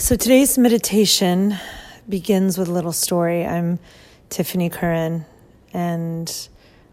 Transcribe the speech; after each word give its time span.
So 0.00 0.16
today's 0.16 0.56
meditation 0.56 1.58
begins 2.08 2.56
with 2.56 2.68
a 2.68 2.72
little 2.72 2.90
story. 2.90 3.44
I'm 3.44 3.78
Tiffany 4.30 4.70
Curran, 4.70 5.26
and 5.74 6.48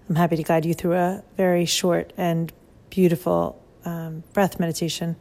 I'm 0.10 0.16
happy 0.16 0.36
to 0.36 0.44
guide 0.44 0.66
you 0.66 0.74
through 0.74 0.96
a 0.96 1.24
very 1.38 1.64
short 1.64 2.12
and 2.18 2.52
beautiful 2.90 3.64
um, 3.86 4.26
breath 4.34 4.60
meditation. 4.60 5.16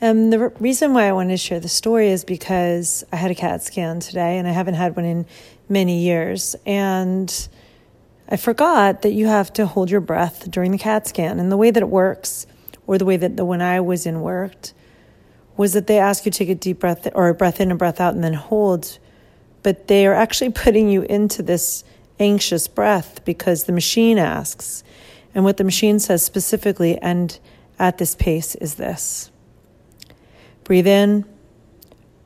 And 0.00 0.32
the 0.32 0.38
re- 0.38 0.50
reason 0.60 0.94
why 0.94 1.08
I 1.08 1.12
wanted 1.12 1.32
to 1.32 1.38
share 1.38 1.58
the 1.58 1.68
story 1.68 2.08
is 2.10 2.24
because 2.24 3.02
I 3.12 3.16
had 3.16 3.32
a 3.32 3.34
CAT 3.34 3.64
scan 3.64 3.98
today, 3.98 4.38
and 4.38 4.46
I 4.46 4.52
haven't 4.52 4.74
had 4.74 4.94
one 4.94 5.04
in 5.04 5.26
many 5.68 5.98
years. 5.98 6.54
And 6.64 7.48
I 8.28 8.36
forgot 8.36 9.02
that 9.02 9.10
you 9.10 9.26
have 9.26 9.52
to 9.54 9.66
hold 9.66 9.90
your 9.90 10.00
breath 10.00 10.48
during 10.48 10.70
the 10.70 10.78
CAT 10.78 11.08
scan. 11.08 11.40
And 11.40 11.50
the 11.50 11.56
way 11.56 11.72
that 11.72 11.82
it 11.82 11.88
works, 11.88 12.46
or 12.86 12.96
the 12.96 13.04
way 13.04 13.16
that 13.16 13.36
the 13.36 13.44
when 13.44 13.60
I 13.60 13.80
was 13.80 14.06
in 14.06 14.20
worked, 14.20 14.72
was 15.60 15.74
that 15.74 15.86
they 15.86 15.98
ask 15.98 16.24
you 16.24 16.32
to 16.32 16.38
take 16.38 16.48
a 16.48 16.54
deep 16.54 16.78
breath 16.78 17.06
or 17.14 17.28
a 17.28 17.34
breath 17.34 17.60
in 17.60 17.68
and 17.68 17.78
breath 17.78 18.00
out 18.00 18.14
and 18.14 18.24
then 18.24 18.32
hold, 18.32 18.98
but 19.62 19.88
they 19.88 20.06
are 20.06 20.14
actually 20.14 20.48
putting 20.64 20.88
you 20.88 21.02
into 21.02 21.42
this 21.42 21.84
anxious 22.18 22.66
breath 22.66 23.22
because 23.26 23.64
the 23.64 23.72
machine 23.72 24.16
asks. 24.16 24.82
And 25.34 25.44
what 25.44 25.58
the 25.58 25.64
machine 25.64 25.98
says 25.98 26.24
specifically 26.24 26.96
and 26.96 27.38
at 27.78 27.98
this 27.98 28.14
pace 28.14 28.54
is 28.54 28.76
this 28.76 29.30
breathe 30.64 30.86
in, 30.86 31.26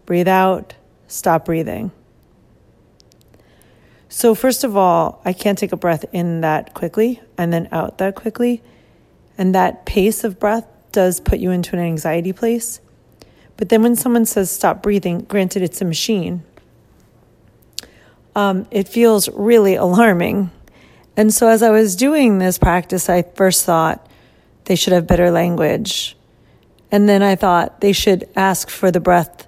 breathe 0.06 0.28
out, 0.28 0.74
stop 1.08 1.46
breathing. 1.46 1.90
So, 4.08 4.36
first 4.36 4.62
of 4.62 4.76
all, 4.76 5.20
I 5.24 5.32
can't 5.32 5.58
take 5.58 5.72
a 5.72 5.76
breath 5.76 6.04
in 6.12 6.42
that 6.42 6.72
quickly 6.72 7.20
and 7.36 7.52
then 7.52 7.68
out 7.72 7.98
that 7.98 8.14
quickly. 8.14 8.62
And 9.36 9.56
that 9.56 9.86
pace 9.86 10.22
of 10.22 10.38
breath 10.38 10.68
does 10.92 11.18
put 11.18 11.40
you 11.40 11.50
into 11.50 11.74
an 11.74 11.82
anxiety 11.82 12.32
place. 12.32 12.78
But 13.56 13.68
then 13.68 13.82
when 13.82 13.96
someone 13.96 14.26
says 14.26 14.50
stop 14.50 14.82
breathing, 14.82 15.20
granted 15.20 15.62
it's 15.62 15.80
a 15.80 15.84
machine, 15.84 16.42
um, 18.34 18.66
it 18.70 18.88
feels 18.88 19.28
really 19.28 19.76
alarming. 19.76 20.50
And 21.16 21.32
so 21.32 21.48
as 21.48 21.62
I 21.62 21.70
was 21.70 21.94
doing 21.94 22.38
this 22.38 22.58
practice, 22.58 23.08
I 23.08 23.22
first 23.22 23.64
thought 23.64 24.06
they 24.64 24.74
should 24.74 24.92
have 24.92 25.06
better 25.06 25.30
language. 25.30 26.16
And 26.90 27.08
then 27.08 27.22
I 27.22 27.36
thought 27.36 27.80
they 27.80 27.92
should 27.92 28.28
ask 28.34 28.68
for 28.68 28.90
the 28.90 29.00
breath 29.00 29.46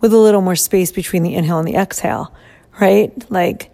with 0.00 0.12
a 0.12 0.18
little 0.18 0.40
more 0.40 0.56
space 0.56 0.92
between 0.92 1.22
the 1.22 1.34
inhale 1.34 1.58
and 1.58 1.66
the 1.66 1.76
exhale, 1.76 2.34
right? 2.80 3.12
Like 3.30 3.70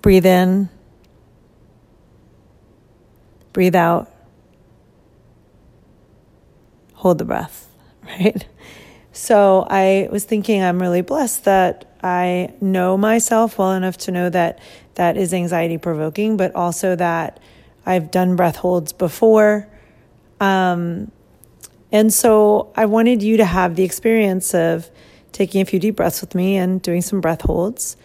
breathe 0.00 0.26
in, 0.26 0.68
breathe 3.52 3.74
out, 3.74 4.10
hold 6.94 7.18
the 7.18 7.24
breath, 7.24 7.68
right? 8.02 8.46
So 9.12 9.66
I 9.68 10.08
was 10.10 10.24
thinking 10.24 10.62
I'm 10.62 10.80
really 10.80 11.02
blessed 11.02 11.44
that 11.44 11.96
I 12.02 12.54
know 12.60 12.96
myself 12.96 13.58
well 13.58 13.72
enough 13.72 13.98
to 13.98 14.10
know 14.10 14.30
that 14.30 14.58
that 14.94 15.16
is 15.16 15.32
anxiety 15.34 15.78
provoking, 15.78 16.36
but 16.36 16.54
also 16.54 16.96
that 16.96 17.38
I've 17.84 18.10
done 18.10 18.36
breath 18.36 18.56
holds 18.56 18.92
before. 18.92 19.68
Um, 20.40 21.12
and 21.92 22.12
so 22.12 22.72
I 22.74 22.86
wanted 22.86 23.22
you 23.22 23.36
to 23.36 23.44
have 23.44 23.76
the 23.76 23.84
experience 23.84 24.54
of 24.54 24.90
taking 25.30 25.60
a 25.60 25.64
few 25.64 25.78
deep 25.78 25.96
breaths 25.96 26.20
with 26.20 26.34
me 26.34 26.56
and 26.56 26.80
doing 26.80 27.02
some 27.02 27.20
breath 27.20 27.42
holds, 27.42 27.96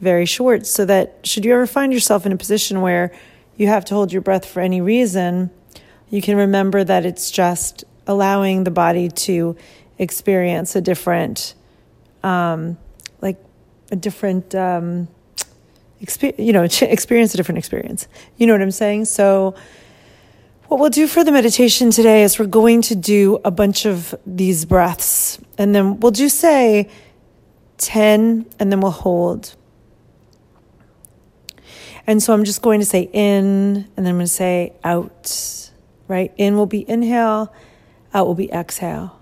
very 0.00 0.26
short, 0.26 0.66
so 0.66 0.84
that 0.84 1.18
should 1.24 1.44
you 1.44 1.52
ever 1.52 1.66
find 1.66 1.92
yourself 1.92 2.26
in 2.26 2.32
a 2.32 2.36
position 2.36 2.80
where 2.80 3.12
you 3.56 3.66
have 3.66 3.84
to 3.86 3.94
hold 3.94 4.12
your 4.12 4.22
breath 4.22 4.44
for 4.44 4.60
any 4.60 4.80
reason, 4.80 5.50
you 6.08 6.22
can 6.22 6.36
remember 6.36 6.84
that 6.84 7.04
it's 7.04 7.30
just 7.30 7.84
allowing 8.06 8.64
the 8.64 8.70
body 8.70 9.08
to 9.08 9.56
experience 9.98 10.76
a 10.76 10.80
different, 10.80 11.54
um, 12.22 12.78
like 13.20 13.38
a 13.90 13.96
different, 13.96 14.54
um, 14.54 15.08
experience, 16.00 16.40
you 16.40 16.52
know, 16.52 16.62
experience 16.62 17.34
a 17.34 17.36
different 17.36 17.58
experience. 17.58 18.08
You 18.36 18.46
know 18.46 18.54
what 18.54 18.62
I'm 18.62 18.70
saying? 18.70 19.06
So, 19.06 19.54
what 20.68 20.80
we'll 20.80 20.90
do 20.90 21.06
for 21.06 21.24
the 21.24 21.32
meditation 21.32 21.90
today 21.90 22.22
is 22.22 22.38
we're 22.38 22.44
going 22.44 22.82
to 22.82 22.94
do 22.94 23.40
a 23.42 23.50
bunch 23.50 23.86
of 23.86 24.14
these 24.26 24.66
breaths, 24.66 25.40
and 25.56 25.74
then 25.74 25.98
we'll 26.00 26.12
just 26.12 26.38
say 26.38 26.90
10, 27.78 28.44
and 28.58 28.70
then 28.70 28.80
we'll 28.80 28.90
hold. 28.90 29.54
And 32.06 32.22
so 32.22 32.32
I'm 32.32 32.44
just 32.44 32.62
going 32.62 32.80
to 32.80 32.86
say 32.86 33.08
in, 33.12 33.88
and 33.96 34.06
then 34.06 34.08
I'm 34.08 34.16
going 34.16 34.26
to 34.26 34.26
say 34.26 34.74
out, 34.84 35.70
right? 36.06 36.32
In 36.36 36.56
will 36.56 36.66
be 36.66 36.88
inhale, 36.88 37.52
out 38.12 38.26
will 38.26 38.34
be 38.34 38.50
exhale. 38.50 39.17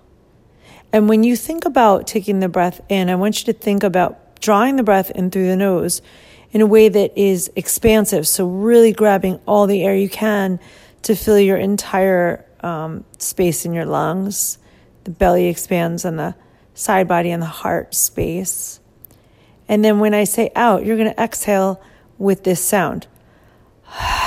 And 0.93 1.09
when 1.09 1.23
you 1.23 1.35
think 1.35 1.65
about 1.65 2.07
taking 2.07 2.39
the 2.39 2.49
breath 2.49 2.81
in, 2.89 3.09
I 3.09 3.15
want 3.15 3.39
you 3.39 3.53
to 3.53 3.59
think 3.59 3.83
about 3.83 4.39
drawing 4.39 4.77
the 4.77 4.83
breath 4.83 5.11
in 5.11 5.31
through 5.31 5.47
the 5.47 5.55
nose 5.55 6.01
in 6.51 6.61
a 6.61 6.65
way 6.65 6.87
that 6.87 7.17
is 7.17 7.51
expansive. 7.55 8.27
So, 8.27 8.47
really 8.47 8.93
grabbing 8.93 9.39
all 9.45 9.67
the 9.67 9.83
air 9.83 9.95
you 9.95 10.09
can 10.09 10.59
to 11.03 11.15
fill 11.15 11.39
your 11.39 11.57
entire 11.57 12.45
um, 12.61 13.03
space 13.17 13.65
in 13.65 13.73
your 13.73 13.85
lungs. 13.85 14.57
The 15.03 15.11
belly 15.11 15.47
expands 15.47 16.05
and 16.05 16.17
the 16.17 16.35
side 16.73 17.07
body 17.07 17.31
and 17.31 17.41
the 17.41 17.47
heart 17.47 17.93
space. 17.93 18.79
And 19.67 19.83
then 19.83 19.99
when 19.99 20.13
I 20.13 20.23
say 20.23 20.51
out, 20.55 20.85
you're 20.85 20.97
going 20.97 21.13
to 21.13 21.21
exhale 21.21 21.81
with 22.17 22.43
this 22.43 22.63
sound. 22.63 23.07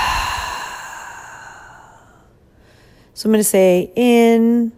So 3.13 3.27
I'm 3.27 3.33
going 3.33 3.41
to 3.41 3.43
say 3.43 3.91
in. 3.95 4.71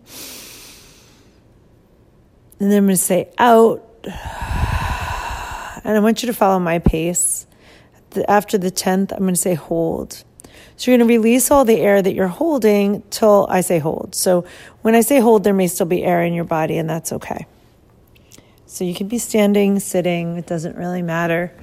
And 2.63 2.72
then 2.72 2.78
I'm 2.78 2.85
going 2.85 2.96
to 2.96 3.03
say 3.03 3.29
out. 3.38 3.84
And 5.84 5.97
I 5.97 6.00
want 6.00 6.24
you 6.24 6.28
to 6.28 6.34
follow 6.34 6.59
my 6.59 6.79
pace. 6.79 7.46
After 8.29 8.57
the 8.57 8.72
10th, 8.72 9.12
I'm 9.12 9.19
going 9.19 9.34
to 9.34 9.35
say 9.35 9.53
hold. 9.53 10.24
So 10.78 10.90
you're 10.90 10.97
going 10.97 11.09
to 11.09 11.13
release 11.13 11.51
all 11.51 11.66
the 11.66 11.81
air 11.81 12.01
that 12.01 12.13
you're 12.13 12.29
holding 12.29 13.01
till 13.09 13.47
I 13.50 13.59
say 13.59 13.79
hold. 13.79 14.16
So 14.16 14.46
when 14.81 14.96
I 14.96 15.01
say 15.01 15.19
hold, 15.19 15.44
there 15.44 15.53
may 15.53 15.68
still 15.68 15.88
be 15.88 16.06
air 16.06 16.24
in 16.24 16.34
your 16.34 16.46
body, 16.46 16.78
and 16.78 16.90
that's 16.90 17.12
okay. 17.12 17.47
So 18.66 18.85
you 18.85 18.95
can 18.95 19.09
be 19.09 19.18
standing, 19.18 19.81
sitting, 19.81 20.38
it 20.38 20.47
doesn't 20.47 20.78
really 20.78 21.01
matter. 21.01 21.53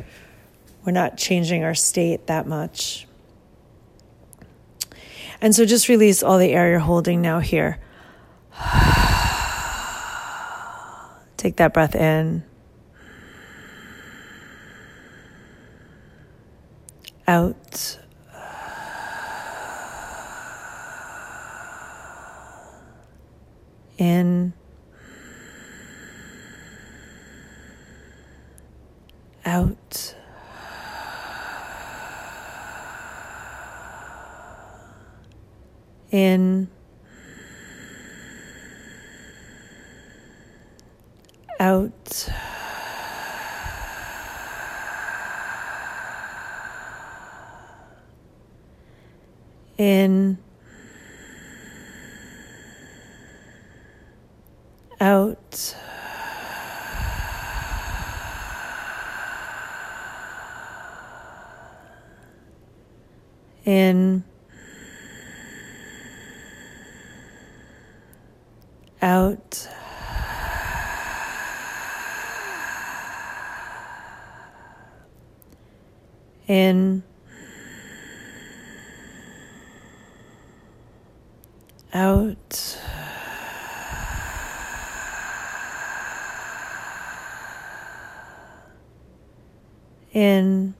We're 0.84 0.92
not 0.92 1.16
changing 1.16 1.64
our 1.64 1.74
state 1.74 2.26
that 2.26 2.46
much. 2.46 3.06
And 5.40 5.54
so 5.54 5.64
just 5.64 5.88
release 5.88 6.22
all 6.22 6.36
the 6.36 6.52
air 6.52 6.68
you're 6.68 6.78
holding 6.78 7.22
now 7.22 7.38
here. 7.40 7.78
Take 11.40 11.56
that 11.56 11.72
breath 11.72 11.94
in. 11.94 12.44
Out. 17.26 17.98
In. 23.96 24.52
Out. 29.46 30.14
In. 36.10 36.68
out. 41.60 42.30
In, 49.80 50.36
out. 55.00 55.74
In, 63.64 64.22
out. 69.00 69.68
in, 76.46 77.02
out. 82.00 82.78
In, 90.12 90.74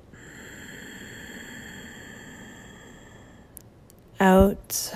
out. 4.19 4.95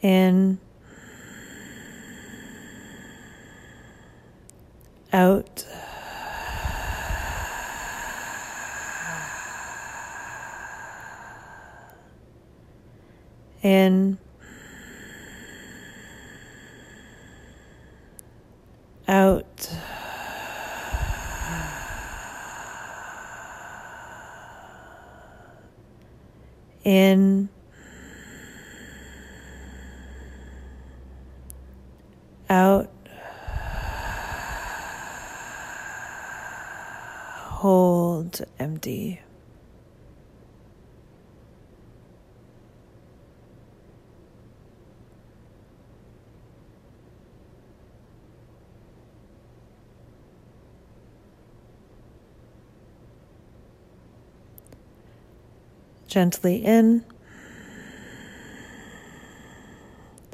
In, 0.00 0.58
out. 5.12 5.66
In, 13.62 14.16
out. 19.06 19.70
In, 26.84 27.50
out. 32.48 32.90
Hold 37.60 38.40
empty. 38.58 39.20
Gently 56.10 56.56
in, 56.56 57.04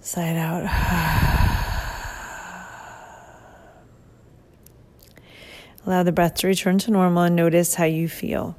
side 0.01 0.39
out. 0.39 0.65
Allow 5.87 6.03
the 6.03 6.13
breath 6.13 6.37
to 6.37 6.47
return 6.47 6.79
to 6.79 6.91
normal 6.91 7.25
and 7.25 7.37
notice 7.37 7.75
how 7.75 7.85
you 7.85 8.09
feel. 8.09 8.57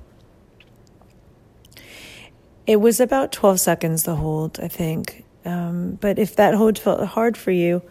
It 2.67 2.81
was 2.81 2.99
about 2.99 3.31
12 3.31 3.59
seconds 3.59 4.03
the 4.03 4.17
hold, 4.17 4.59
I 4.59 4.67
think. 4.67 5.25
Um, 5.43 5.97
but 5.99 6.19
if 6.19 6.35
that 6.35 6.53
hold 6.53 6.77
felt 6.77 7.03
hard 7.03 7.35
for 7.35 7.49
you, 7.49 7.81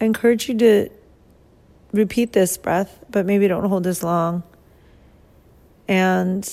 I 0.00 0.06
encourage 0.06 0.48
you 0.48 0.56
to 0.56 0.88
repeat 1.92 2.32
this 2.32 2.56
breath, 2.56 3.04
but 3.10 3.26
maybe 3.26 3.46
don't 3.48 3.68
hold 3.68 3.86
as 3.86 4.02
long. 4.02 4.44
And 5.86 6.50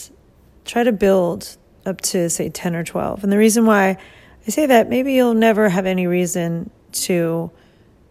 try 0.66 0.84
to 0.84 0.92
build 0.92 1.56
up 1.90 2.00
to, 2.02 2.30
say, 2.30 2.50
10 2.50 2.76
or 2.76 2.84
12. 2.84 3.24
And 3.24 3.34
the 3.34 3.38
reason 3.38 3.66
why 3.66 3.98
I 4.48 4.50
say 4.50 4.66
that, 4.66 4.90
maybe 4.90 5.14
you'll 5.14 5.34
never 5.34 5.70
have 5.70 5.86
any 5.86 6.08
reason 6.08 6.70
to 6.92 7.52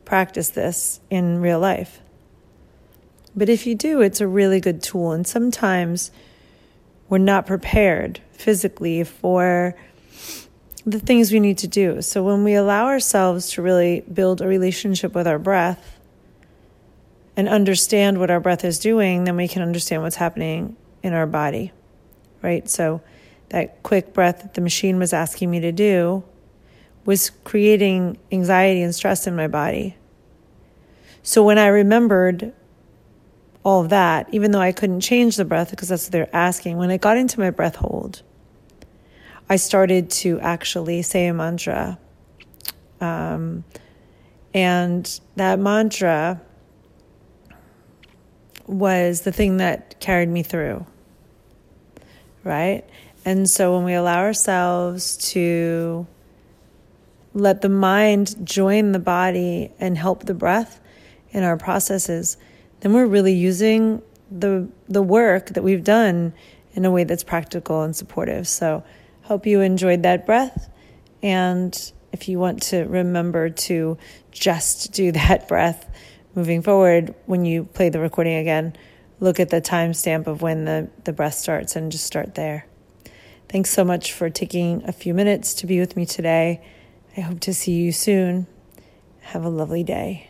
practice 0.04 0.50
this 0.50 1.00
in 1.10 1.40
real 1.40 1.60
life. 1.60 2.00
But 3.34 3.48
if 3.48 3.66
you 3.66 3.74
do, 3.74 4.00
it's 4.00 4.20
a 4.20 4.26
really 4.26 4.60
good 4.60 4.82
tool. 4.82 5.12
And 5.12 5.26
sometimes 5.26 6.10
we're 7.08 7.18
not 7.18 7.46
prepared 7.46 8.20
physically 8.32 9.04
for 9.04 9.74
the 10.84 10.98
things 10.98 11.30
we 11.30 11.40
need 11.40 11.58
to 11.58 11.68
do. 11.68 12.02
So 12.02 12.22
when 12.22 12.44
we 12.44 12.54
allow 12.54 12.86
ourselves 12.86 13.50
to 13.52 13.62
really 13.62 14.00
build 14.00 14.40
a 14.40 14.46
relationship 14.46 15.14
with 15.14 15.26
our 15.26 15.38
breath 15.38 15.98
and 17.36 17.48
understand 17.48 18.18
what 18.18 18.30
our 18.30 18.40
breath 18.40 18.64
is 18.64 18.78
doing, 18.78 19.24
then 19.24 19.36
we 19.36 19.48
can 19.48 19.62
understand 19.62 20.02
what's 20.02 20.16
happening 20.16 20.76
in 21.02 21.12
our 21.12 21.26
body, 21.26 21.72
right? 22.42 22.68
So 22.68 23.00
that 23.50 23.82
quick 23.82 24.12
breath 24.12 24.42
that 24.42 24.54
the 24.54 24.60
machine 24.60 24.98
was 24.98 25.12
asking 25.12 25.50
me 25.50 25.60
to 25.60 25.72
do 25.72 26.22
was 27.04 27.30
creating 27.44 28.18
anxiety 28.30 28.82
and 28.82 28.94
stress 28.94 29.26
in 29.26 29.34
my 29.34 29.48
body. 29.48 29.96
So 31.22 31.42
when 31.42 31.58
I 31.58 31.68
remembered 31.68 32.52
all 33.64 33.82
of 33.82 33.90
that, 33.90 34.28
even 34.32 34.50
though 34.50 34.60
I 34.60 34.72
couldn't 34.72 35.00
change 35.00 35.36
the 35.36 35.44
breath 35.44 35.70
because 35.70 35.88
that's 35.88 36.06
what 36.06 36.12
they're 36.12 36.36
asking. 36.36 36.76
When 36.76 36.90
I 36.90 36.96
got 36.96 37.16
into 37.16 37.40
my 37.40 37.50
breath 37.50 37.76
hold, 37.76 38.22
I 39.48 39.56
started 39.56 40.10
to 40.10 40.40
actually 40.40 41.02
say 41.02 41.26
a 41.26 41.34
mantra. 41.34 41.98
Um, 43.00 43.64
and 44.54 45.20
that 45.36 45.58
mantra 45.58 46.40
was 48.66 49.22
the 49.22 49.32
thing 49.32 49.58
that 49.58 49.98
carried 50.00 50.28
me 50.28 50.42
through. 50.42 50.86
Right? 52.44 52.84
And 53.24 53.48
so 53.48 53.74
when 53.74 53.84
we 53.84 53.94
allow 53.94 54.18
ourselves 54.18 55.16
to 55.32 56.06
let 57.34 57.60
the 57.60 57.68
mind 57.68 58.36
join 58.44 58.92
the 58.92 58.98
body 58.98 59.70
and 59.78 59.96
help 59.96 60.24
the 60.24 60.34
breath 60.34 60.80
in 61.30 61.44
our 61.44 61.56
processes, 61.56 62.36
then 62.80 62.92
we're 62.92 63.06
really 63.06 63.34
using 63.34 64.02
the 64.30 64.68
the 64.88 65.02
work 65.02 65.48
that 65.50 65.62
we've 65.62 65.84
done 65.84 66.32
in 66.74 66.84
a 66.84 66.90
way 66.90 67.04
that's 67.04 67.24
practical 67.24 67.82
and 67.82 67.94
supportive. 67.94 68.46
So, 68.46 68.84
hope 69.22 69.46
you 69.46 69.60
enjoyed 69.60 70.02
that 70.04 70.26
breath 70.26 70.70
and 71.22 71.92
if 72.12 72.28
you 72.28 72.38
want 72.38 72.62
to 72.62 72.84
remember 72.84 73.50
to 73.50 73.98
just 74.30 74.92
do 74.92 75.12
that 75.20 75.48
breath 75.48 75.88
moving 76.34 76.62
forward 76.62 77.14
when 77.26 77.44
you 77.44 77.64
play 77.64 77.88
the 77.88 78.00
recording 78.00 78.36
again, 78.36 78.74
look 79.20 79.40
at 79.40 79.50
the 79.50 79.60
timestamp 79.60 80.26
of 80.26 80.42
when 80.42 80.64
the, 80.64 80.88
the 81.04 81.12
breath 81.12 81.34
starts 81.34 81.74
and 81.76 81.90
just 81.90 82.04
start 82.04 82.34
there. 82.34 82.67
Thanks 83.48 83.70
so 83.70 83.82
much 83.82 84.12
for 84.12 84.28
taking 84.28 84.84
a 84.86 84.92
few 84.92 85.14
minutes 85.14 85.54
to 85.54 85.66
be 85.66 85.80
with 85.80 85.96
me 85.96 86.04
today. 86.04 86.60
I 87.16 87.22
hope 87.22 87.40
to 87.40 87.54
see 87.54 87.72
you 87.72 87.92
soon. 87.92 88.46
Have 89.22 89.42
a 89.42 89.48
lovely 89.48 89.82
day. 89.82 90.27